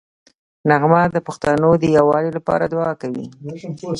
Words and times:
نغمه 0.69 1.01
د 1.15 1.17
پښتنو 1.27 1.69
د 1.77 1.83
یووالي 1.97 2.31
لپاره 2.37 2.63
دوعا 2.73 2.93
کوي 3.01 3.25